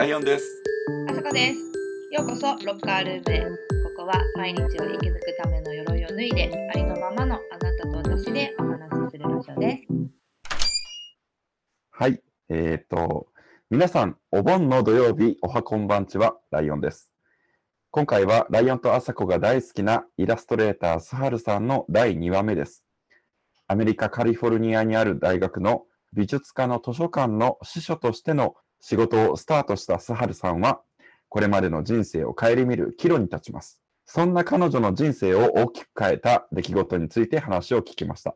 [0.00, 0.62] ライオンです。
[1.10, 1.60] あさこです。
[2.10, 3.40] ようこそロッカールームへ。
[3.42, 3.48] こ
[3.98, 10.56] こは毎日を生き抜くための鎧を脱いで、ありのままのあなたと私でお話しするラジオです。
[11.90, 12.22] はい。
[12.48, 13.26] えっ、と、
[13.68, 17.10] 皆さん、お盆の土曜日、おはこんばんちは、ライオンです。
[17.90, 22.86] 今回は、ライオンとアサコが大好きなイラストレーター、スハルさんの第2話目です。
[23.66, 30.82] アメリカ・カリフォルニアにある大学の美術科の図書館の司書としての仕事をスタートしたスハルさんは、
[31.28, 33.80] これまでの人生を顧みる岐路に立ちます。
[34.06, 38.34] そんな彼女の人生を大きく変えた出来事について話を聞きました。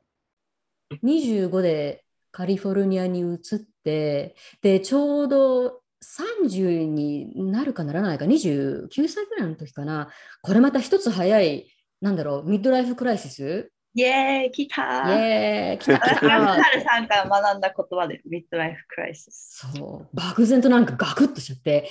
[1.03, 10.11] 25でカリフォルニアに移ってでちょうど30になるかならないか29歳ぐらいの時かな
[10.43, 11.67] これまた一つ早い
[12.01, 19.69] なんだろうミッドライフクライシスイエーイ来たイーエーイ来た来たハルさんから学んだ言葉で、ミッドライフクライシス。
[19.73, 21.89] そう漠然となんかガクッとしちゃって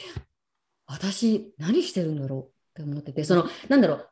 [0.86, 4.10] 私何してるんだろうって思っててそのなんだろう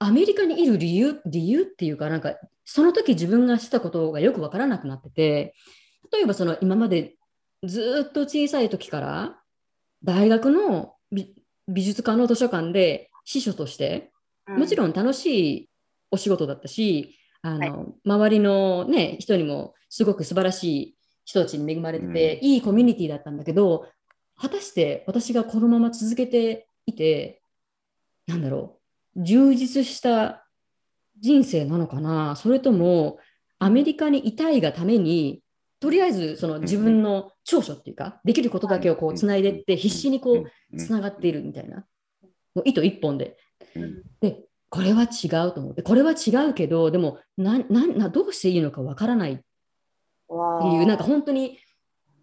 [0.00, 5.54] アメリカにいる理由理由っていうかなんかその時自分がしたことがよくわからなくなってて
[6.12, 7.16] 例えばその今まで
[7.64, 9.38] ずっと小さい時から
[10.02, 11.34] 大学の美
[11.68, 14.10] 美術館の図書館で司書として
[14.48, 14.78] もちん。
[14.78, 15.26] ろん楽し
[15.56, 15.69] い
[16.10, 17.88] お仕事だったし、あのはい。
[18.04, 23.86] 周りの、ね、人にもすごく素晴らしい人たちに恵まれてて、いいコミュニティだったんだけど、
[24.36, 27.42] 果たして私がこのまま続けていて、
[28.26, 28.80] なんだろ
[29.16, 30.46] う、充実した
[31.18, 33.18] 人生なのかな、それとも
[33.58, 35.42] アメリカにいたいがために、
[35.80, 39.60] とりあえずその自分の長所っていうか、できることだけをこうつないでい。
[39.60, 41.86] って、必死にこうつながっているみたいな、
[42.54, 43.36] もう糸一本で。
[43.76, 44.02] うん。
[44.20, 49.32] で、これは違うと思って、これは違うけど、でもななな、どうしていいのかわからない。
[49.32, 49.42] って
[50.28, 51.58] わいう、なんか本当に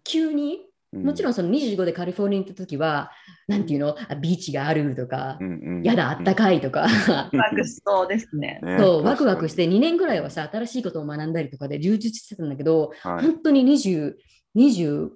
[0.02, 3.10] 急に、もちろんんその25でカリフォルニアに行った時は、
[3.46, 8.60] なんていうの、あビーチがあるとか、うんうんやだ、あったかいとか、ワクワクしそうですね。
[8.62, 8.78] ね。
[8.80, 13.26] そう、ワクワクして確2年ぐらいはさ、新しいことを学んだりとかで充実してたんだけど、はい。
[13.26, 14.14] 本当に20、
[14.56, 15.10] 29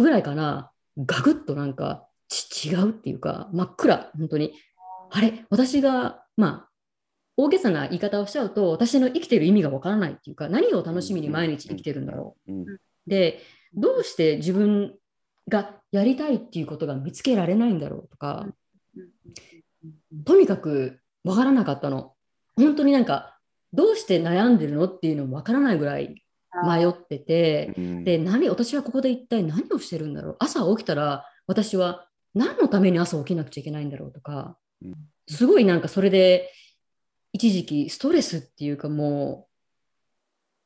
[0.00, 4.54] ぐらいかな、ガクッとなんかち違うっていうか、真っ暗、本当に。
[5.10, 6.68] あれ、私が、まあ、
[7.36, 12.52] 大げさな言い方をしちゃうと、私の生きてる意味がわからないっていうか、何を楽しみに毎日生きてるんだろう。
[13.06, 13.40] で、
[13.74, 14.94] どうして自分
[15.48, 18.46] がやりたいっていうことが見つけられないんだろうとか、
[20.24, 22.14] とにかくわからなかったの。
[22.56, 23.38] 本当になんか、
[23.72, 26.24] どうして悩んでるのっていうのもわからないぐらい
[26.66, 30.36] 迷ってて、うんで、何、私はここで一体何をしてるんだろう。
[30.38, 34.65] 朝起きたら、私は何のために朝起きなくちゃいけないんだろうとかうん、
[35.28, 36.52] すごいなんかそれで、
[37.32, 39.48] 一時期ストレスっていうかも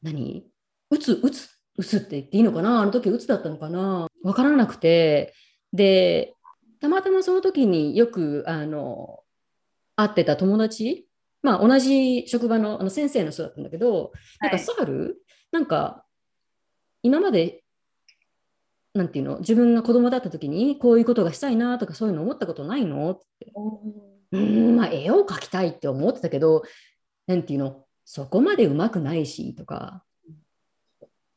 [0.03, 0.47] う、何？
[0.91, 2.81] うつ、うつ、うつって言っていいのかな？
[2.81, 4.06] あの時うつだったのかな？
[4.22, 5.34] わからなくて、
[5.72, 6.34] で、
[6.81, 9.21] たまたまその時によく、あの、
[9.97, 11.06] 会ってた友達、
[11.42, 14.65] まあ同じ職場のあの先生の人だったんだけど、なんかはい。
[14.65, 15.16] サハル、
[15.53, 16.04] なんか
[17.03, 17.62] 今まで
[18.93, 19.39] なんていうの？
[19.39, 23.11] 自分が子供だった時にこういうことがしたいなとかそういうの思ったことないの？
[23.12, 23.53] って。
[24.33, 26.62] うーんまあ絵を描きたいって思ってたけど
[27.27, 27.84] なんていうの？
[28.05, 30.03] そこまでうまくないしとか。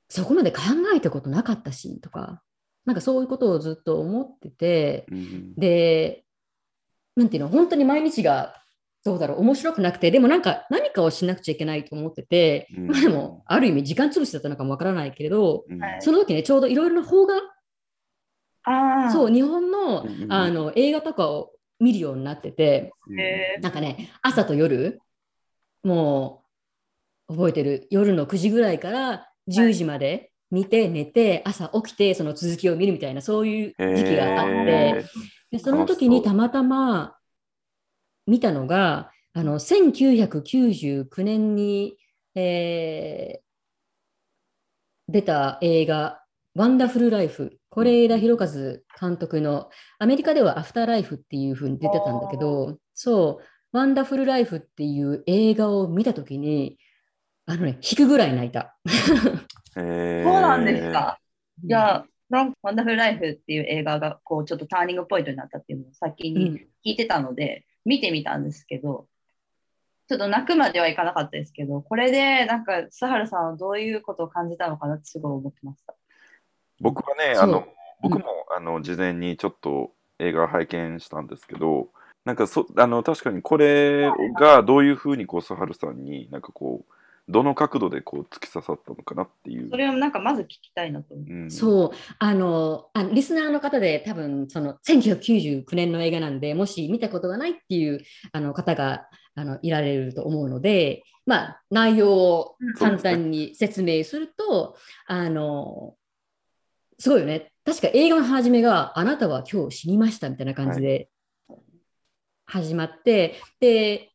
[0.10, 0.62] そこまで考
[0.96, 2.42] えたことなかったしとか。
[2.86, 5.06] なんかそういうことをずっと思ってて。
[5.12, 5.56] うん。
[5.56, 6.24] で
[7.16, 7.50] なんていうの？
[7.50, 8.63] 本当に毎日が
[9.04, 9.42] どうだろう。
[9.42, 12.88] 面白くなくてでもなんか何かをしなくちゃいけないと思ってて、うん。
[12.88, 15.82] まあでもある意味時間潰しだったのかもわからないけれどうん。
[15.82, 16.02] はい。
[16.02, 17.36] その時ねちょうどいろいろな邦画
[18.64, 19.12] ああ。
[19.12, 25.02] そう日本のうんうんあの映画とかを見るようになっててへなんかね朝と夜
[25.84, 26.44] も
[27.28, 27.88] う覚えてる？
[27.90, 34.52] 夜の9時ぐらいから10時まで見て寝て朝起きてその続きを見るみたいなそういう時期があって。
[34.52, 35.06] へ
[35.52, 37.16] でその時にたまたま
[38.28, 41.98] 見たのがあの1999年に、
[42.36, 43.44] えー
[45.10, 46.24] 出た映画
[46.56, 53.46] 「ワンダフル・ライフ」是枝裕和監督のアメリカでは「アフター・ライフ」っていう風に出てたんだけどそう
[53.78, 56.78] 「ワンダフル・ライフ」っていう映画を見た時に
[57.46, 58.78] あのね引くぐらい泣いた。
[59.76, 61.20] ーそうなんですか。
[61.64, 69.08] じゃあ、なんかワンダフルライフっていう映画がこうちょっとターニングポイントになったっていうのを先にうん聞いてたので、見てみたんですけど、
[70.08, 75.96] ちょっと泣くまではいかなかったですけど、これでなんか、スハルさんはどういうことを感じたのかなってすごい思ってました。
[76.82, 77.66] 僕はね、あの、
[78.02, 78.26] 僕も、
[78.56, 81.90] あの、事前にちょっと映画を拝見したんですけど、
[82.26, 86.94] なんかそ、あの、確かにこれがどういうふうにこう、スハルさんになんかこう、
[87.30, 89.70] どの角度でこう突き刺さったのかなっていう。
[89.70, 91.34] それをなんかまず聞きたいなと思う。
[91.34, 91.92] うん、そう。
[92.20, 98.02] あのあリスナーの方で多分その1999年の映画なんでもし見たことがないっていう
[98.34, 104.76] あの方があのいられると思うので、まあ、内容を簡単に説明すると、
[105.08, 105.96] あの
[107.00, 107.52] すごいよね。
[107.66, 111.10] 確か映画の始めが「あなたは今日死にました」みたいな感じで
[112.46, 114.12] 始まって、で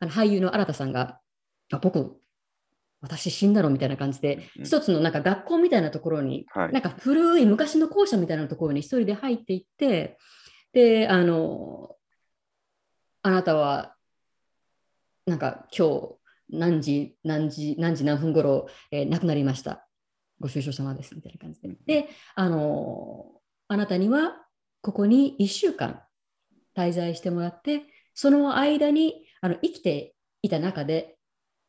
[0.00, 1.20] あの俳優の新田さんが
[1.72, 2.20] 「あ僕
[3.00, 10.18] 私死んだの?」みたいな感じで、うん一つのなんか学校みたいなところにはいなんか古い昔の校舎みたいなところに一人で入っていって、
[10.72, 11.96] で、あの、
[13.22, 13.96] あなたは、
[15.24, 16.16] なんか今日
[16.50, 19.88] 何時、何時、何時何分頃、えー亡くなりました。
[20.38, 21.76] ご愁傷様です、みたいな感じで。
[21.86, 24.46] で、あの、あなたには
[24.82, 26.02] ここに1週間
[26.76, 27.82] 滞在してもらって、
[28.14, 31.15] その間にあの生きていた中で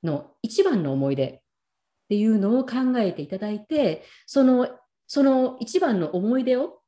[0.04, 1.40] の一番の思い出っ
[2.10, 4.70] ていうのを考えていただいて、その
[5.08, 6.80] その一番の思い出を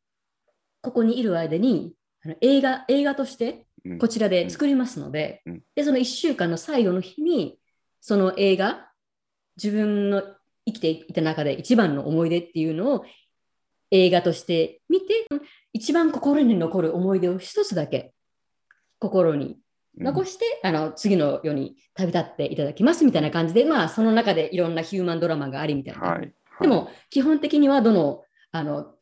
[0.82, 4.00] ここにいる間にあの映画映画としてうん。
[4.00, 5.62] こちらで作りますので、うん。
[5.76, 7.60] でその1週間の最後の日に
[8.02, 8.92] その映画
[9.62, 10.24] 自分の
[10.66, 13.06] 生きていた中で一番の思い出っていうのを
[13.92, 15.28] 映画として見て
[15.74, 18.14] 一番心に残る思い出を一つだけ
[19.00, 19.58] 心に
[20.00, 26.02] 残して、あの次の世に旅立っていただきますみたいな感じで、まあ、その中でいろんなヒューマンドラマがありみたいな。
[26.02, 26.34] はい。
[26.62, 28.94] でも、基本的にはどのあの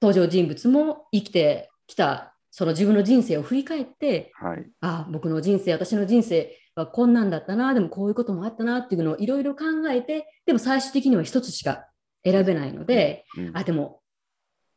[0.00, 4.66] 登場人物も生きてきたその自分の人生を振り返って、はい。
[4.80, 11.86] あ僕の人生、私の人生はこんなんだったな、でもこういうこともあったなっていうのをいろいろ考えて、でも最終的には一つしか
[12.24, 14.00] 選べないので、うんあ、でも、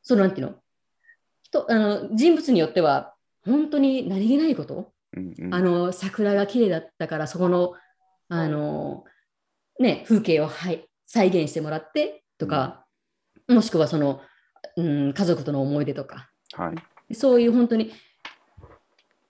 [0.02, 0.56] そのなんていうの？
[1.44, 3.14] 人あの人物によっては、
[3.46, 5.54] 本当に何気ないこと、うんうん。
[5.54, 7.74] あの桜が綺麗だったから、そこの
[8.30, 9.04] あの、
[9.80, 12.86] ね、風景を、はい、再現してもらってとか、
[13.48, 14.22] もしくはその、
[14.78, 16.74] うん、家族との思い出とか、は
[17.10, 17.16] い。
[17.16, 17.92] そういう本当に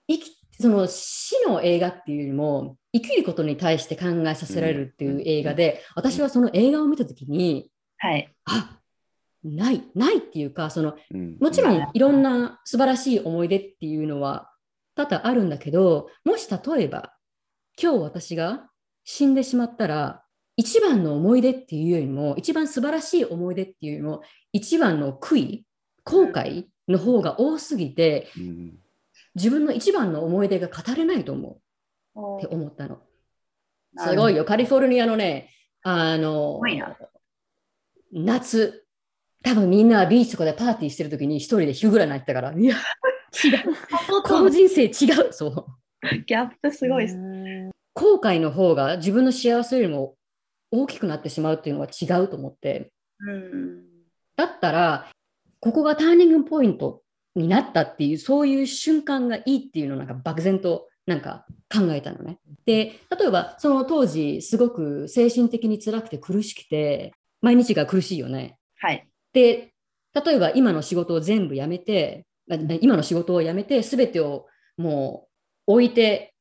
[0.08, 8.32] 生きその死の映画っていうよりも生きることに対して考えさせられるっていう映画で、私はその映画を見た時にはい。
[8.44, 8.76] あ
[9.42, 11.38] ないないっていうかそのうん。
[11.40, 11.90] もちろん。
[11.94, 14.49] いろんな素晴らしい思い出っていうのは
[15.06, 17.12] 多々あるんだけどもし例えば
[17.80, 18.68] 今日私が
[19.04, 20.22] 死んでしまったら
[20.56, 25.66] 一番の思い出っていうよりも一番素晴らしい思い出っていうよりも一番の悔い
[26.04, 28.78] 後悔の方が多すぎてうん。
[29.34, 31.60] 自分の一番の思い出が語れないと思
[32.16, 32.38] う。
[32.38, 33.00] って思ったの。
[33.96, 35.50] すごいよ、カリフォルニアのね、
[35.82, 36.60] あの
[38.12, 38.84] 夏、
[39.42, 42.76] 多分みんなビーチとかでパーティーしてる時に一人でヒューぐらい泣いてたから、いや、
[43.44, 45.66] 違う、この人生違う、そう。
[46.26, 47.16] ギャップすごいです。
[47.94, 50.16] 後悔の方が自分の幸せよりも
[50.70, 53.84] 大きくなってしまうっていうのは違うと思って、うん。
[54.36, 55.10] だったら、
[55.60, 57.02] ここがターニングポイント
[57.34, 62.38] になったっていう、そういう瞬間がいいっていうのをなんか漠然となんか考えたのね。
[62.64, 67.12] で、例えばその当時、すごく精神的に辛くて苦しくて、
[67.42, 68.58] 毎日が苦しいよね。
[68.78, 69.06] はい。
[69.32, 69.72] で、
[70.14, 72.29] 例えば今の仕事を全部やめて、あ
[72.80, 75.28] 今の仕事を辞めて、すべてをも
[75.66, 76.34] う置いて、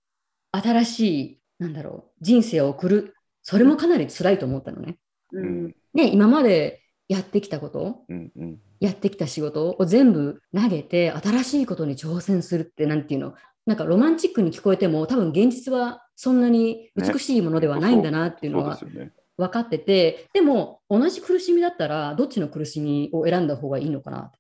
[0.52, 3.16] 新しい、なんだろう、人生を送る。
[3.44, 4.98] それもかなり辛いと思ったのね。
[5.32, 5.76] ううんん。
[5.94, 13.34] ね、今までやってきたこと、うんうんやってきた仕事を全部投げて新しいことに挑戦するってなんていうの
[13.66, 18.80] なんかロマンチックに聞こえても多分現実はそんなに美しいものではないんだなっていうのは。
[19.38, 24.32] 分かっててでも同じ苦しみだったらどっちの苦しみを選んだ方がいいのかな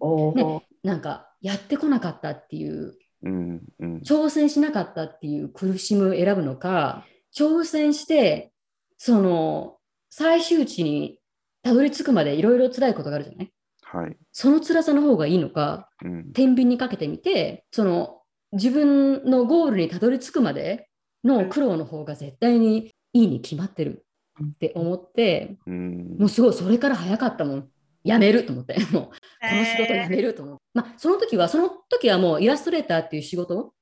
[0.00, 3.96] おーなんかやってこなかったっていううんうん。
[3.98, 7.04] 挑戦しなかったっていう苦しみを選ぶのか
[7.36, 8.52] 挑戦して
[8.96, 9.76] その
[10.10, 11.18] 最終地に
[11.62, 13.52] たどり着くまでいろいろ辛いことがあるじゃない？
[13.82, 14.16] はい。
[14.32, 16.32] その辛さの方がいいのかうん。
[16.32, 20.88] 天秤にかけてみてその自分のゴールにたどり着くまで
[21.24, 24.06] の苦労の方が絶対にいいに決まってる
[24.42, 26.16] って思ってうん。
[26.18, 27.68] もうすごいそれから早かったもん。
[28.04, 28.76] やめると思って。
[28.92, 33.72] もうこの仕事やめると思って、まあその時はその時はもうイラストレーターっていう仕事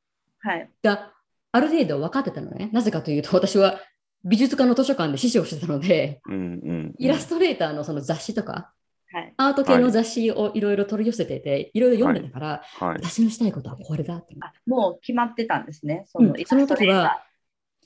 [0.40, 0.70] はい。
[0.82, 1.12] が
[1.52, 2.70] ある程度分かってたのね。
[2.72, 3.80] なぜかというと私は
[4.24, 8.72] 美術館の図書館で師匠をしてたのでうんうんイラストレーターのその雑誌とか
[9.12, 9.34] はい。
[9.36, 12.96] アート系の雑誌をいろいろ取り寄せてていろいろ読んでたから、はい。
[13.02, 14.34] 私のしたいことはこれだって。
[14.40, 16.04] あもう決まってたんですね。
[16.06, 16.28] そうん。
[16.28, 17.22] の,、その時は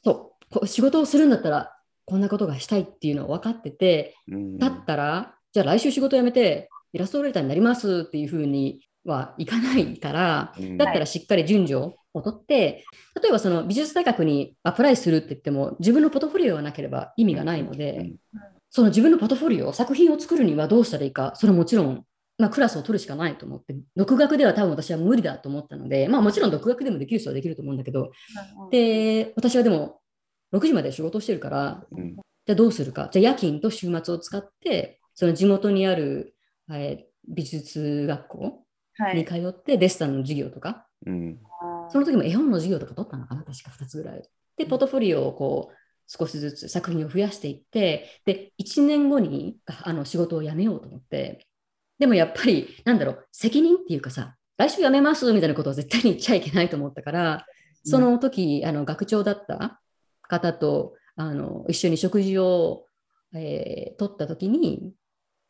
[0.03, 0.45] そう。
[0.53, 4.59] こう仕事をするんだったらこんなことがしたいっていうのを分かっててうん。
[4.59, 10.77] だったら、じゃあ来週仕事辞めてイラストレーターになりますっていうふうにはいかないから、うん。
[10.77, 11.75] だったらしっかり順序
[12.15, 12.85] を取って、
[13.21, 18.17] 例えばその美術大学にアプライするって言っても、自分のポートフォリオがなければ意味がないので、うん。
[18.71, 22.05] その自分のポートフォリオ、作品を作るにはどうしたらいいか、それはもちろん、
[22.39, 28.13] まあ、クラスを取るしかないと思って、独学では多分私は無理だと思ったので、まあもちろん独学でもできる人はできると思うんだけど、
[28.71, 30.01] で、私はでも
[30.53, 32.15] 6時まで仕事をしてるから、うん。
[32.15, 33.09] じゃあどうするか。
[33.13, 36.35] じゃあ夜勤と週末を使って、その地元にある、
[36.73, 38.65] えー美術学校？
[38.99, 39.25] にはい。
[39.25, 41.39] 通ってデッサンの授業とか、うん。
[41.91, 44.23] その時も絵本の授業とか取ったのかな、確か2つぐらい。
[44.57, 45.75] で、ポートフォリオをこう
[46.07, 51.47] 少しずつ作品を増やしていって、で、1年後にああの仕事を辞めようと思って、
[51.99, 57.47] でもやっぱり、なんだろう、責任っていうかさ、来週辞めますみたいなことは絶対に言っちゃいけないと思ったから、
[57.85, 59.81] その時、あの学長だった
[60.23, 62.87] 方とあの一緒に食事を、
[63.35, 64.95] えー取った時に、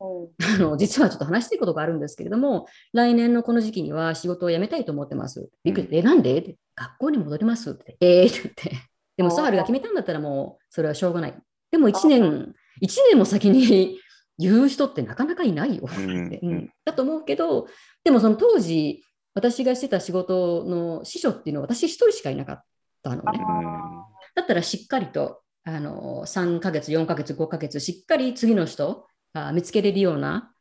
[0.01, 5.51] あの実はちょっと話していることがあるんですけれども、来年のこの時期には仕事を辞めたいと思ってます。
[5.63, 6.39] びっくりえ、なんで？
[6.39, 7.97] って学校に戻りますって。
[8.01, 8.89] えーって言って。
[9.19, 11.35] でも、サハルが決めたんだったらもう、それはしょうがない。
[11.71, 13.99] でも、1年、一年も先に
[14.39, 15.83] 言う人ってなかなかいないよ。
[15.87, 17.69] うんってうんだと思うけど、
[18.03, 19.05] でもその当時、
[19.35, 22.63] 私がしてた仕事の師匠っていうのは私一人しかいなかっ
[23.03, 23.23] たのね。
[24.35, 30.53] だったらしっかりとあの3ヶ月、4ヶ月、5ヶ月、しっかり次の人あ見つけれるような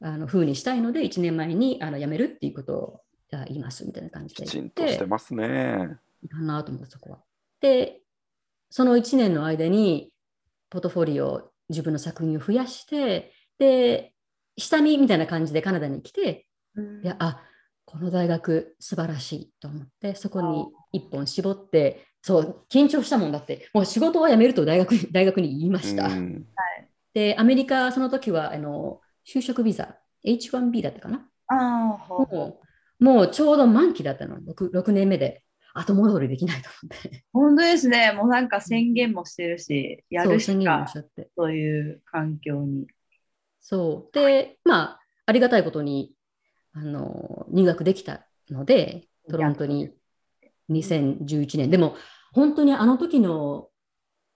[0.00, 3.00] あの風にしたいので、1年前にあの辞めるっていうことを
[3.48, 5.98] 言いますみたいな感じできちん言って、としてますね。
[6.22, 7.18] いかなと思った、そこは。
[7.60, 8.00] で、
[8.70, 10.10] その1年の間に、
[10.70, 14.12] ポートフォリオ、自分の作品を増やして、で、
[14.58, 17.40] 下見みたいな感じでカナダに来て、うんいや、あ
[17.84, 26.06] この大学素晴らしいと思って、そこに一本絞って、そう、緊張したもんだって、もう仕事は辞めると大学に大学に言いました。
[26.06, 26.46] うん
[27.14, 31.26] で、アメリカ、その時はあの就職ビザ、H1B だったかな？
[31.46, 31.56] あ
[32.08, 32.60] も
[33.00, 35.44] うもうちょうど満期だったの、6, 6年目で。
[35.76, 37.24] 後戻りできないと思って。
[37.32, 38.12] 本当ですね。
[38.12, 41.30] もうなんか宣言もしてるし、やるしかしちゃって。
[41.36, 42.86] という環境に。
[43.60, 44.14] そう。
[44.14, 46.14] で、まあ、ありがたいことに、
[46.74, 49.90] あの、入学できたので、トロントに
[50.70, 51.70] 2011年。
[51.70, 51.96] でも、
[52.32, 53.68] 本当にあの時の、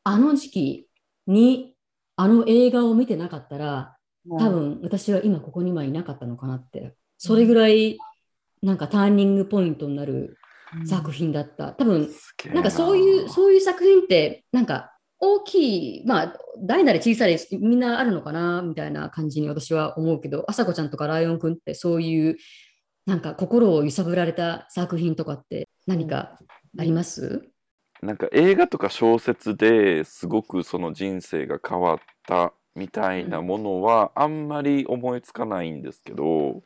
[0.02, 0.88] あの時期
[1.28, 1.76] に、
[2.20, 3.96] あの映画を見てなかったら、
[4.28, 6.96] 多分私は今ここにはいなかったのかなって。
[7.16, 7.96] それぐらい、
[8.60, 10.36] なんかターニングポイントになる
[10.80, 10.86] うん。
[10.86, 11.72] 作品だった。
[11.72, 12.08] 多分、
[12.52, 12.60] な。
[12.60, 22.36] んかそういう、そういう作品って、なんか大きい、まあ、大なり小さいみんなあるのかな、みたいな感じに私は思うけど、あさこちゃんとかライオンくんってそういう、
[23.06, 26.36] なんか心を揺さぶられた作品とかって何か
[26.78, 27.48] あります、
[28.02, 36.62] なんか映画とか小説ですごくその人生が変わったみたいなものはあんまり思いつかないんですけど、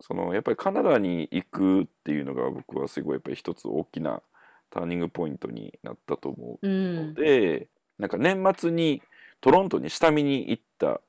[0.00, 4.22] そのやっぱりカナダに行くっていうのが僕はすごいやっぱり一つ大きな
[4.70, 7.14] ターニングポイントになったと思ううのん。
[7.14, 9.02] で、なんか年末に
[9.40, 11.00] トロントに下見に行った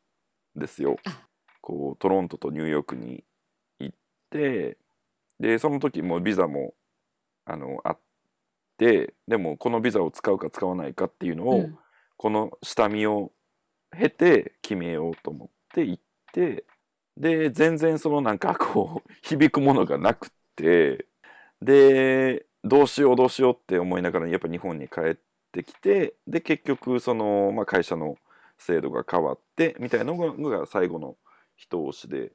[0.58, 1.28] んですよあ。
[1.62, 3.24] こうトロントとニューヨークに
[3.80, 3.98] 行っ
[4.32, 4.78] て
[5.40, 6.74] でその時もうビザも
[7.46, 7.98] あのあっ
[8.78, 11.78] てでもこのビザを使うか使わないかっていうのを、うん。
[12.18, 13.32] この下見を
[13.96, 16.04] 経て決めようと思って行っ
[16.34, 16.66] て
[17.16, 21.06] で全然そのなんかこう響くものがなくって
[21.62, 25.16] でどうしようどうしようって思いながらやっぱ日本に帰っ
[25.52, 28.16] てきてで結局その、まあ、会社の
[28.58, 31.16] 制度が変わってみたいなのがが最後の
[31.56, 32.32] 一押しで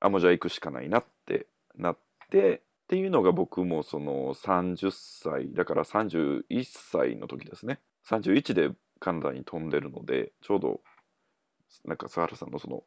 [0.00, 1.46] あもうじゃあ行くしかないなって
[1.76, 1.98] なっ
[2.30, 8.70] てっていうのが僕もその30歳だから31歳の時ですね31で
[9.00, 10.82] カナダに飛んでるのでちょうど
[11.86, 12.82] なんか佐原さんのその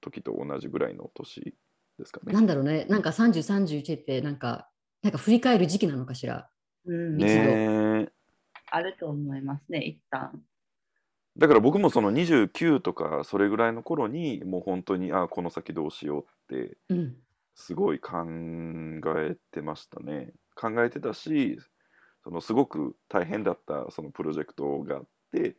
[0.00, 1.54] 時と同じぐらいの年
[1.98, 2.32] ですかね。
[2.32, 4.70] なんだろうね、なんか30、31ってなんか、
[5.02, 6.48] なんか振り返る時期なのかしら？
[6.86, 8.12] うん一度ねえ
[8.70, 10.42] あると思いますね、一旦。
[11.36, 16.24] だから僕もその29とかそれぐらいの頃にもう本当にあこの先どうしよう
[16.54, 17.16] ってうん。
[17.56, 18.18] すごい考
[19.18, 20.32] えてましたね。
[20.54, 21.58] 考えてたし
[22.22, 25.56] そのすごく大変だったそのプロジェクトがあって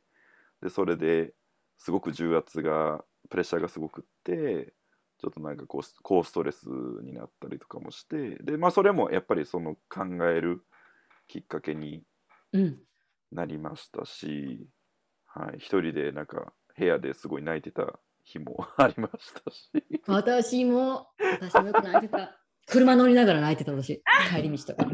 [0.61, 1.33] でそれで
[1.77, 4.73] すごく重圧がプレッシャーがすごくって
[5.19, 6.67] ちょっとなんかこう高ストレス
[7.03, 10.63] になったりとかもしてでまあそれもやっぱりその考える
[11.27, 12.03] きっかけに
[12.53, 12.79] うん。
[13.31, 14.67] なりましたし、
[15.25, 19.71] はい、一人でなんか部屋ですごい泣いてた日もありましたし。
[20.07, 21.07] 私も、
[21.39, 22.37] 私もよく泣いてた。
[22.65, 24.91] 車乗りながら泣いてた私、帰り道とか。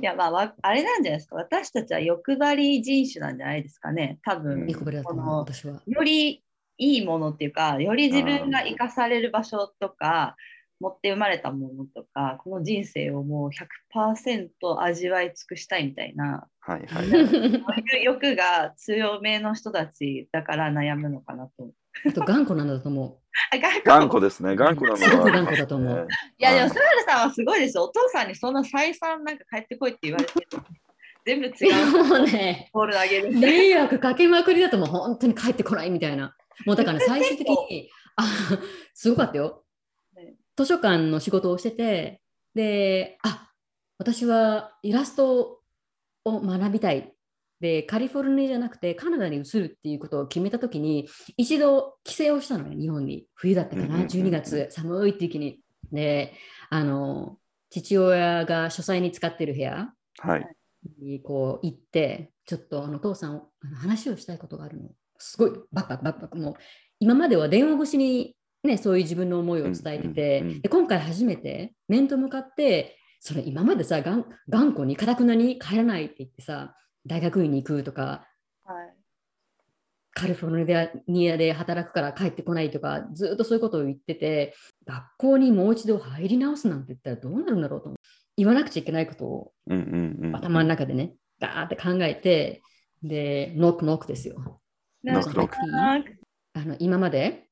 [0.00, 1.36] いや、まあわ、あれなんじゃないですか。
[1.36, 4.18] 私たちは欲張り人種なんじゃないですかね。
[4.24, 4.68] 多分、うん。
[5.86, 6.44] より
[6.78, 10.36] いいものっていうか、より自分が生かされる場所とか、
[10.82, 13.50] 持って生まれたものとかこの人生をもう
[13.96, 18.02] 100%味わい尽くしたいみたいなはいはい。
[18.04, 21.70] 欲が強めの人たちだから悩むのかなと。
[22.06, 23.20] あと頑固なんだと思
[23.52, 24.56] あ頑固頑固ですね。
[24.56, 24.98] 頑固なのは。
[24.98, 26.08] すごく頑固だと思う
[26.38, 27.84] いやでも、はいスバルさんはすごいですよ。
[27.84, 30.46] お父さんにそんな再三なんか帰ってこいって言われてる
[31.24, 32.06] 全部違う。
[32.08, 33.32] もうね、ボール投げる。
[33.32, 36.34] 迷惑かけまくりだともう本当に帰ってこないみたいな。
[36.64, 38.24] もうだからね最終的に、あ
[38.94, 39.61] すごかったよね。
[40.56, 42.20] 図書館の仕事をしてて、
[42.54, 43.50] で、あ
[43.98, 45.60] 私はイラスト
[46.24, 47.12] を学びたい。
[47.60, 53.26] で、カリフォルニアじゃなくてカナダに移るっていうことを決めたときに、一度帰省をしたのね、日本に。
[53.34, 55.60] 冬だったかな、うんうんうんうん12月、寒い時に。
[55.92, 56.34] で、
[56.70, 57.38] あの、
[57.70, 60.56] 父親が書斎に使ってる部屋、はい。
[61.00, 64.90] にこう行って、ちょっとあのお父さん、あの話をしたいことがあるの。
[65.18, 66.38] すごいバクバクバクバク。
[66.38, 66.54] もう
[66.98, 76.74] 今までは電話越しに、ね、そういう自分の思いを伝えてて、うんうんうんで今回初めて面と向かって、それ今までさ、がん頑固に、かたくなに帰らないって言ってさ、
[77.06, 78.26] 大学院に行くとか、
[78.64, 79.02] はい
[80.14, 84.54] カリフォルニアで働くから帰ってこないとか、ずっとそういうことを言ってて、
[84.86, 87.94] 学校にもう一度入り直すなんて言ったらどうなるんだろうと。
[88.36, 90.36] 言わなくちゃいけないことをうんうんうん。
[90.36, 92.62] 頭の中でね、ガーって考えて、
[93.02, 94.60] で、ノックノックですよ。
[95.02, 95.56] ノックノック
[96.54, 97.48] あの今まで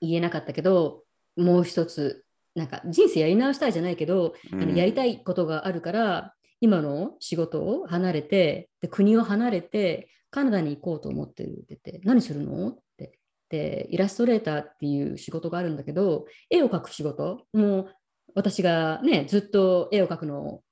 [0.00, 1.04] 言えなかったけど、
[1.36, 12.68] もう一つ、なんか人生やり直したいじゃないけど、あのやりたいことがあるから、今の仕事を離れてで、国を離れて、カナダに行こうと思ってるって言って、何するの？
[12.68, 13.18] って。
[13.48, 17.94] で、イラストレーターっていう仕事があるんだけど、絵を描く仕事、もう
[18.34, 20.62] 私がね、ずっと絵を描くの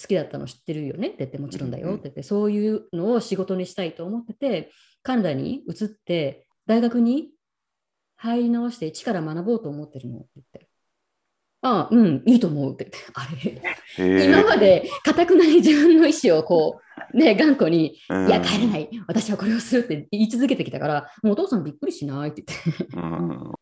[0.00, 1.08] 好きだったの知ってるよね？
[1.08, 1.90] って言って、もちろんだよ。
[1.90, 4.70] って言って、そういうのを仕事にしたいと思ってて、
[5.02, 7.28] カナダに移って、大学に
[8.22, 10.68] 入り直して一から学ぼうと思ってるのって言って。
[11.64, 13.26] ああ、うん、いいと思うって言って、 あ
[13.98, 14.24] れ、へー。
[14.26, 16.80] 今までかたくなに自分の意思をこ
[17.12, 18.28] う、ね、 頑固に、うん。
[18.28, 22.44] いや、帰れない、私はこれをするって言い続けてきたから、もうお父さんびっくりしないって
[22.94, 23.52] 言うん。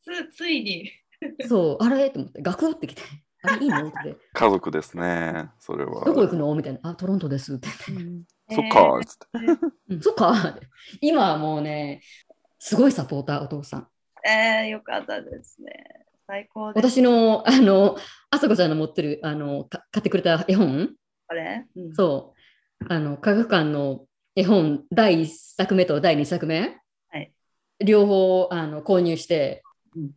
[0.00, 0.90] つついに。
[1.26, 3.02] って、そう、あれと思って、ガクってきて、
[3.42, 4.16] あれいいのって。
[4.32, 5.50] 家族ですね。
[5.58, 6.04] それは。
[6.04, 6.54] どこ行くの？
[6.54, 9.00] みたいな、あ、トロントですって言って、そっか。
[9.04, 10.32] つってうん、そっか。
[10.32, 10.68] って
[11.00, 12.00] 今はもうね、
[12.58, 13.88] すごいサポーター、お父さん。
[14.24, 16.04] えー、よかったですね。
[16.26, 16.90] 最高です。
[16.90, 17.96] 私の、あの、
[18.30, 20.90] あさこちゃんの持ってる、あの、か買ってくれた絵本、
[21.28, 21.94] これ、うん。
[21.94, 22.34] そ
[22.80, 26.78] う、あの、科学館の絵本第1作目と第2作目、
[27.10, 27.32] はい。
[27.84, 29.62] 両方あの購入して、
[29.94, 30.10] うん。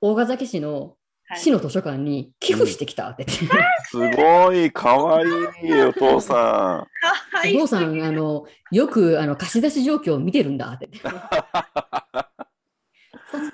[0.00, 1.40] 大ヶ崎市のはい。
[1.40, 3.24] 市の図書館に寄付してきたって。
[3.24, 3.46] 言って、
[3.88, 5.26] すごい、かわい
[5.66, 6.88] いお父さは
[7.56, 10.90] お父さんあの、よくあの貸し出し状況を見てるんだって。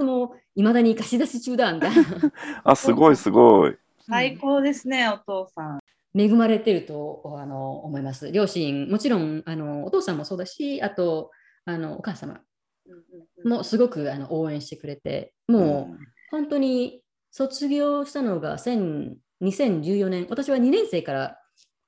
[0.01, 2.03] 2つともいまだに貸し出し中だみたいな。
[2.03, 2.05] ん。
[2.65, 3.77] あ、すごい、すごい。
[4.07, 5.81] 最高ですね、お父さん。
[6.13, 8.33] 恵まれてるとあの思います。
[8.33, 11.31] 両親、もちろんあのお父さんもそうだし、あと
[11.65, 12.41] あのお母様
[12.87, 13.01] うんうん
[13.45, 15.99] うんもすごくあの応援してくれて、もう
[16.31, 21.39] 本当に卒業したのが1000 2014年、私は2年生から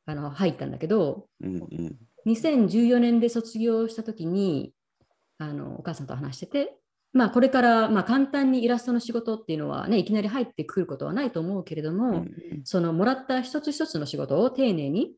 [0.06, 4.72] あの入ったんだけど、うんうん2014年で卒業したときに
[5.38, 6.76] あのお母さんと話してて、
[7.12, 12.30] まあ、これから、まあ、簡単にイラストの仕事っていうのはね、いきなり入ってくることはないと思うけれども、うん
[12.64, 15.14] そのもらった一つ一つの仕事を丁寧に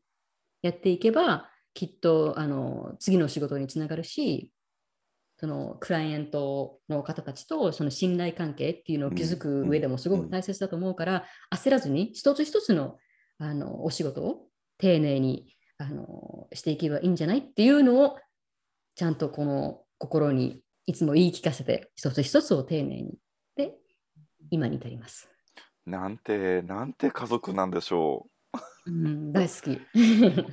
[0.62, 4.50] やっていけば、きっとあの次の仕事につながるし、
[5.36, 12.98] そのクライアントの方たちとその信頼関係っていうのを築く上でもすごく大切だと思うから、焦らずに一つ一つの
[13.38, 14.46] あのお仕事を
[14.78, 18.16] 丁寧にあのしていけばいいんじゃないっていうのを
[18.94, 23.18] ちゃんとこの心にいつも言い聞かせて一つ一つを丁寧に
[23.56, 23.72] で
[24.50, 25.28] 今に至ります。
[25.86, 28.26] なんて、なんて家族なんでしょ
[28.86, 29.80] うん、大好き。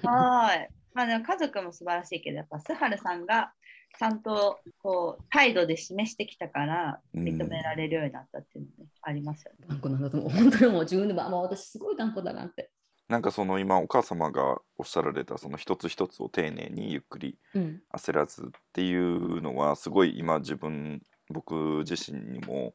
[0.05, 0.69] はい。
[0.93, 3.53] まあでも家族も素晴らしいけど、やっぱスハルさんが
[3.97, 9.65] ちゃんとこう態度で示してきたからうん認められるようになったっていうのもね、ありますよね。
[9.67, 10.29] 頑固なんだと思う。
[10.29, 12.71] 本当にもう自分でも、あもう私すごい頑固だなって。
[13.11, 13.13] う。
[13.13, 17.81] なんかその今お母様がおっしゃられたその一つ一つを丁寧にゆっくりうん。
[17.93, 22.73] 焦らずっていうのはすごい今自分僕自身にも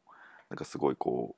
[0.51, 1.37] なんかすごいこ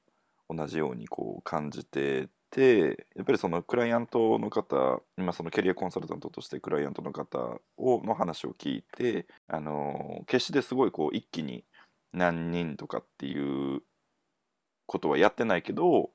[0.48, 7.38] う同じようにこう感じててやっぱりそのクライアントの方今そのキャリアコンサルタントとしてクライアントの方
[7.76, 11.64] をの話を聞いてあの決してすごいこう一気に
[12.12, 13.82] 何人とかっていう
[14.86, 16.10] ことはやってないけど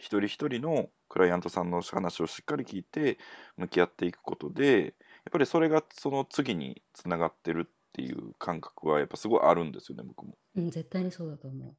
[0.00, 3.18] 一人一人のクライアントさんの話をしっかり聞いて
[3.56, 4.92] 向き合っていくことでやっ
[5.30, 10.36] ぱりそれがその次につながってるっていう感覚はやっぱすごいあるんですよね僕も。
[10.56, 11.76] うん、絶対にそうだと思う。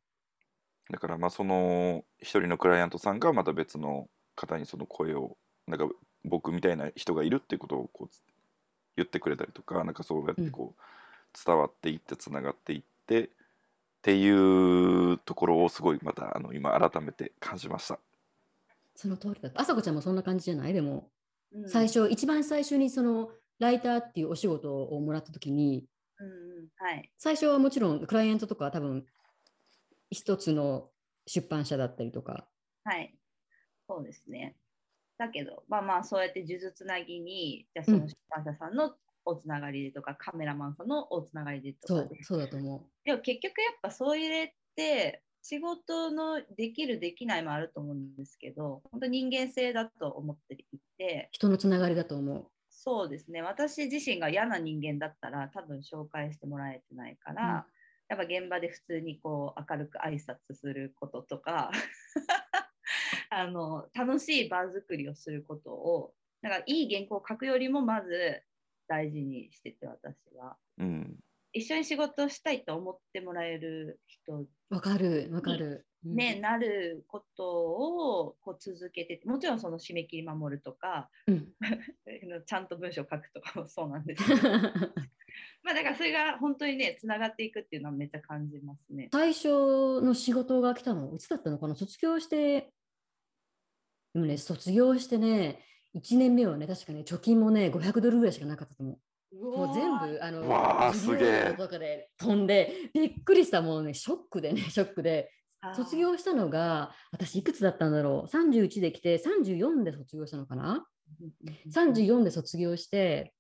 [0.92, 5.88] だからまあその一人のクライアントさんがまた別の方にその声をなんか
[6.24, 8.16] 僕みたいな人がいるっていうことをこう
[8.98, 10.82] 言ってくれたりとかなんかそうやってこう
[11.46, 13.30] 伝わっていってつながっていってっ
[14.04, 14.30] てい
[15.14, 18.00] うところをすごいまたあの今改めて感じました。
[18.96, 19.62] その通りだった。
[19.62, 20.74] あさこちゃんもそんな感じじゃない？
[20.74, 21.12] でも、
[21.54, 21.70] うん。
[21.70, 25.86] 最初、一番最初にそのライターっていうお仕事をもらったときに、
[26.20, 26.30] うんう
[26.64, 26.68] ん。
[26.78, 27.12] はい。
[27.18, 29.06] 最初はもちろんクライアントとかは多分
[30.10, 30.90] 一つの
[31.26, 32.48] 出版社だったりとか、
[32.84, 33.16] はい。
[33.88, 34.56] そうですね。
[35.18, 42.24] だけどまあまあそうやって数珠つなぎにじゃその出版社さんのおつながりでとか、カメラマンさんのおつながりでとそうかで。
[42.24, 51.36] そうだと思でも結局やっぱそういうれって仕事のできるできないもあると思うんですけど本当人間性だと思っていてう。
[51.36, 52.48] 人のつながりだと思う。
[52.70, 57.66] そうですね私自身が嫌な人間だったら多分紹介してもらえてないから、
[58.10, 61.72] やっぱ現場で普通にこう明るく挨拶することとか
[63.30, 68.42] あの楽しい場作りをすることをなんかいい原稿を書くよりもまず
[68.88, 71.20] 大事にしてて私はうん
[71.54, 75.86] 一緒に仕事をしたいと思ってもらえる人わかる、わかる。
[76.04, 81.54] うんね、なることをこう続けてもちろんその締め切り守るとかうん
[82.48, 84.42] ちゃんと文章を書くとかもそうなんですけど
[85.62, 89.10] まあだからそれが本当にねつながっていくっていうのはめっちゃ感じますね。
[89.12, 91.76] 最初の仕事が来たのいつだったのかな？
[91.76, 92.72] 卒業して、
[94.14, 95.64] でもね、卒業してね、
[95.96, 99.00] 1年目はね、確かね、貯金もね、500ドルぐらいしかなかったと思う。
[99.32, 101.56] もう全部、あの、わすげえ。
[101.58, 105.32] とかで飛んで、びっくりしたもうね、ショックでね、 ショックで、
[105.76, 110.86] 卒業したのが、私いくつだったんだろう、31で来て、34で卒業したのかな
[111.70, 113.34] ？34で卒業して、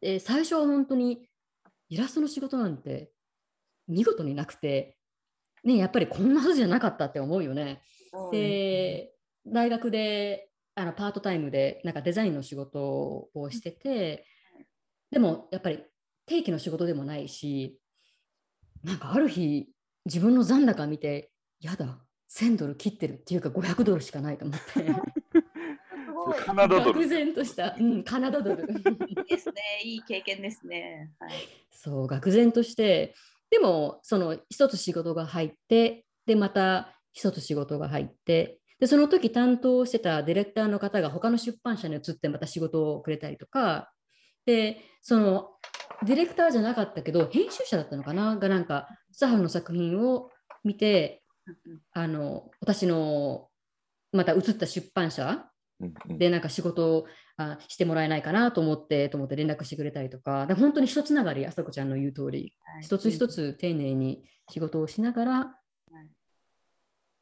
[0.00, 1.28] で最初は本当に
[1.88, 3.10] イラストの仕事なんて
[3.88, 4.96] 見事になくて、
[5.64, 7.82] ね、やっぱりこんなはずじゃなかったって思うよね。
[8.12, 8.30] うん。
[8.30, 9.12] で、
[9.46, 14.24] 大学であのパートタイムでなんかデザインの仕事をしてて、
[15.10, 15.82] でもやっぱり
[16.26, 17.78] 定期の仕事でもないし、
[18.84, 19.68] なんかある日、
[20.06, 21.98] 自分の残高見て、やだ、
[22.30, 24.68] 1000ドル切ってるっていうか500ドルしかないと思って。
[24.72, 28.62] すごいカナダドル愕然とした、うん、カナダドル。
[29.08, 29.54] いいですね。
[29.84, 31.10] いい経験ですね。
[31.18, 31.32] はい。
[31.70, 33.14] そう、愕然として、
[33.50, 43.92] でも、その一つ仕事が入って、で、また一つ仕事が入って、で、その時担当してたディレクターの方が他の出版社に移ってまた仕事をくれたりとか、
[44.50, 45.50] で、その
[46.04, 48.36] ディレクターじゃなかったけど、編集者だったのかな？
[48.36, 50.30] がなんか、サハの作品を
[50.64, 51.22] 見て、
[51.92, 53.48] あの、私の
[54.12, 55.46] また移った出版社
[56.08, 62.82] でなんか仕事をあしてもらえないかなと思ってと思って連絡してくれたりとか、だ本当に一つながり、あさこちゃんの言う通り、はい。
[62.82, 65.54] 一つ一つ丁寧に仕事をしながら、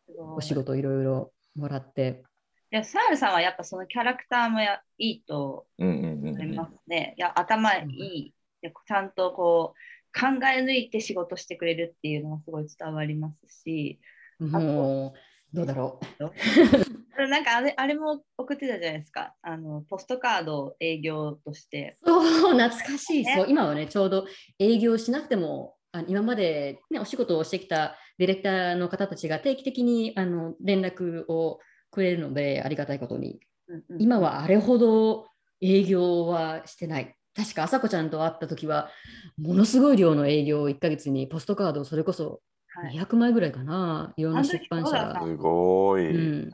[0.06, 0.36] すごい。
[0.38, 2.24] お仕事いろいろもらって、
[2.70, 7.14] いや、サールさんはやっぱそのキャラクターもやいいとうんうんうん思いうんますね。
[7.16, 8.34] いや、頭いい。
[8.60, 14.00] でちゃんとこう考え抜いて仕事してくれるっていうのがすごい伝わりますし、
[14.38, 15.98] もう、どうだろ
[17.28, 19.34] なんかあれあれも送ってたじゃないですか。
[19.42, 21.98] あのポストカードを営業として。
[22.02, 22.06] う。
[22.06, 23.24] そう、懐かしい。
[23.24, 24.26] ねそう、今はね、ちょうど
[24.58, 31.60] 営業しなくても、あ今まで、ね、お仕事をしてきたディレクターの方たちが定期的にあの連絡を
[31.98, 33.40] くれるので、ありがたいことに。
[33.68, 35.26] うんうん今はあれほど
[35.60, 37.16] 営業はしてない。
[37.34, 38.90] 確か、あさこちゃんと会った時は、
[39.36, 42.40] ものすごい量の営業を1ヶ月にポストカードをそれこそ
[42.74, 45.20] はい200枚ぐらいかな、いろんな出版社が。
[45.22, 46.14] すごい。
[46.14, 46.50] うん、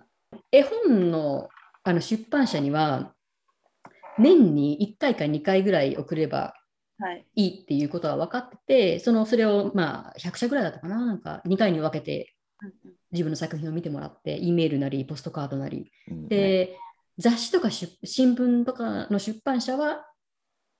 [0.50, 1.48] 絵本の
[1.84, 3.14] あの出版社には、
[4.18, 6.54] 年に1回か2回ぐらい送れば
[6.98, 7.26] はい。
[7.34, 12.34] いいっていうことは分かってて、そのそれをまあ100社ぐらいだったかな、なんか2回に分けて
[13.14, 16.76] 自分の作品を見てもらって、E メールなり、ポストカードなり、うんで、
[17.16, 20.04] 雑誌とか出新聞とかの出版社は、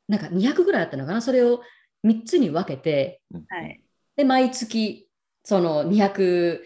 [0.09, 1.63] なんか200ぐらいあったのかな、それを
[2.05, 3.81] 3つに分けて、うんはい。
[4.17, 5.09] で、毎月、
[5.45, 6.65] その200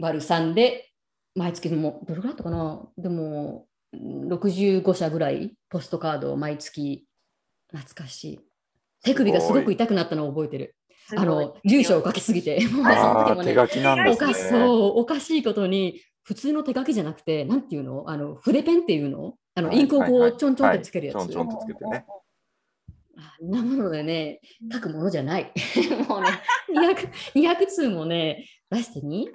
[0.00, 0.90] 割る3で、
[1.34, 7.06] 毎月も、どれぐらいあったかな、でも、うん65社ぐらいポストカードを毎月、
[7.72, 8.40] 懐かしい。
[9.02, 10.76] 手首がすごく痛くなったのを覚えてる。
[11.16, 14.26] あの、住所を書きすぎて、 もうねそのああ、時もね、手書きなんですね。
[14.26, 14.48] おかし。
[14.48, 18.04] そうおかしいことに普通の手書きじゃなくてなんていうの？
[18.08, 19.34] あの筆ペンっていうの？
[19.54, 22.06] あのはいインクをこうちょんちょんってつけるやつ、はいちょんちょんとつけてね。
[23.42, 24.40] なものでね。
[24.72, 25.52] 書くものじゃない。
[26.08, 26.28] もうね
[26.70, 29.30] 200, 200通もね出してに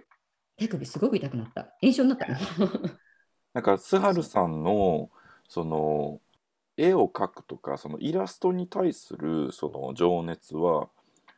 [0.58, 1.76] 手首すごく痛くなった。
[1.82, 2.28] 炎症になった。
[2.28, 2.38] の
[3.54, 5.10] なんか、スハルさんの、
[5.48, 6.20] その、
[6.78, 10.90] 絵を描くとか、そのイラストに対する、その情熱は、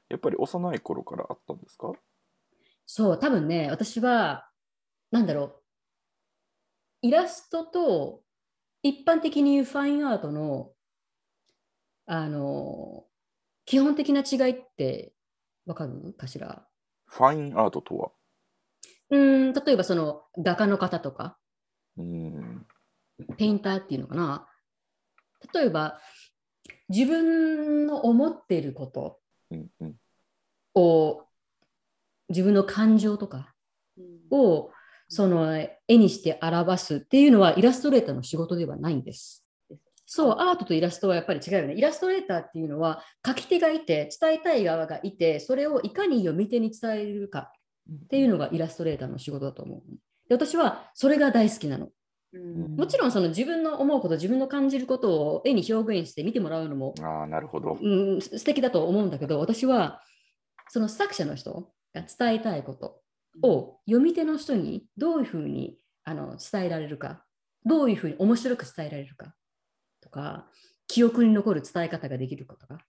[0.09, 1.91] やっぱり幼い頃からあったんですか？
[2.85, 4.49] そう、多分ね、私は、
[5.11, 8.21] なんだろう、イラストと
[8.83, 10.71] 一般的に言うファインアートの、
[12.05, 13.05] あの、
[13.65, 15.13] 基本的な違いって
[15.65, 16.65] わかるかしら？
[17.05, 18.11] ファインアートとは？
[19.09, 21.37] うん、例えばその画家の方とか、
[21.97, 22.65] うん。
[23.37, 24.47] ペインターっていうのかな。
[25.53, 25.99] 例えば、
[26.89, 29.19] 自分の思っていること
[29.51, 29.95] うんうん。
[30.75, 31.23] を、
[32.29, 33.53] 自分の感情とか
[33.97, 34.71] うんを
[35.09, 39.45] その絵にして表すっていうのはイラストレーターの仕事ではないんです。
[40.05, 41.73] そう、アートとイラストはやっぱり違うよね。
[41.75, 47.51] イラストレーターっていうのは書き手がいて、伝えたい側がいて、それをいかに読み手に伝えるか
[47.89, 49.81] っていうのがイラストレーターの仕事だと思う。
[50.29, 51.89] で私はそれが大好きなの。
[52.37, 57.77] うんもちろんその自分の思うこと、自分の感じることを絵に表現して見てもらうのも、ああ、なるほど。
[57.81, 60.01] うん、す素敵だと思うんだけど、私は
[60.69, 63.01] その作者の人が伝えたいこと
[63.41, 67.23] を読み手の人にどういうふうにあの伝えられるか、
[67.65, 69.33] どういうふうに面白く伝えられるか
[70.01, 70.47] とか、
[70.87, 72.79] 記憶に残る伝え方ができるかとか、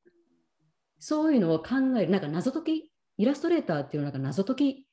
[0.98, 4.87] そういうのを考える、なんか謎解き、イラストレーターっていうのはなんか謎解き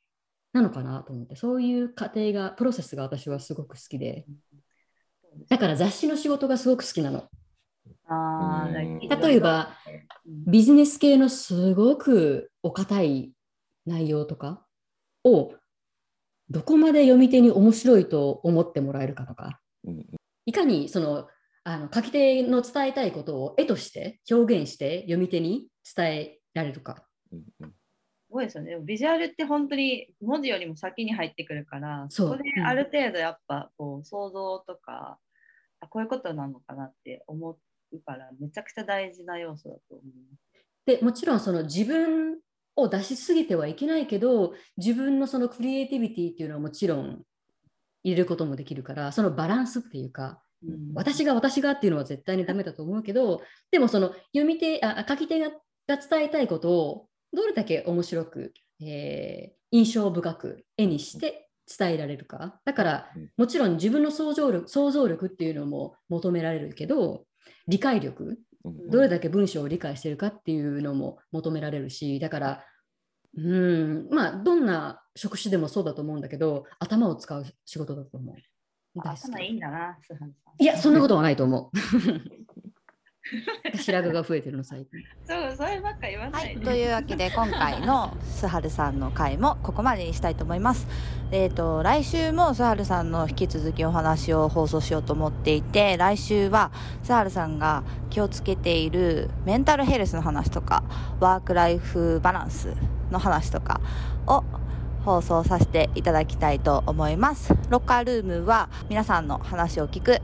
[0.55, 4.25] なのかなと思って、そういう過程が、プロセスが私はすごく好きで、
[5.49, 7.27] だから雑誌の仕事がすごく好きなの。
[8.07, 13.33] あ例えば、うんビジネス系のすごくお堅い
[13.85, 14.65] 内容とか
[15.23, 15.53] を
[16.49, 20.05] どこまで読み手に面白いと思ってもらえるかとか、うん。
[20.47, 21.27] いかにその
[21.63, 27.05] あの書き手の伝えたいことを絵として表現して読み手に伝えられるか。
[28.35, 28.77] うんうんすごいですよね。
[28.81, 35.17] ビジュアルって本当に文字よりも先に入ってくるから、そこである程度やっぱこう想像とか、
[35.79, 37.57] あこういうことなのかなって思
[37.93, 40.01] うから、めちゃくちゃ大事な要素だと思
[40.85, 42.39] でもちろんその自分
[42.75, 47.23] を出しすぎてはいけないけど自分のそのクリエイティビティっていうのはもちろん
[48.03, 50.67] 入れることもできるからそのバランスっていうかう。
[50.67, 55.49] うん私が私がっていうのは絶対にダメだと思うけどでもその読み手あ書き手が
[55.87, 67.25] が伝えたいことをどれだけ面白く、えー印象深く絵にして伝えられるかだからうんもちろん自分の想像力想像力っていうのも求められるけど
[67.67, 72.63] 理解力うんどれだけ文章を理解してるかっていうのも求められるしだから
[73.37, 78.35] うんまあどんな職種でもそうだと思うんだけど頭を使う仕事だと思う。
[78.95, 80.63] 大好き頭いいんだな、スハルさん。
[80.63, 81.77] いや、そんなことはないと思う。
[83.75, 84.99] 白髪が増えてるの最近。
[85.25, 86.65] そう、そればっか言わなはいい、で。
[86.65, 90.87] というわけで今回のスハルさんの回もここまでにしたいと思います。
[91.31, 96.71] えっ、と来週もスハルさんの引き続きお話を放送しようと思っていて、来週は
[97.03, 100.83] スハルさんが気をつけているメンタルヘルスの話とか、
[101.19, 102.73] ワークライフバランス
[103.09, 103.81] の話とか
[104.27, 104.43] を
[105.03, 107.55] 放送させていただきたいと思います。
[107.69, 110.19] ロッカールームは皆さんの話を聞く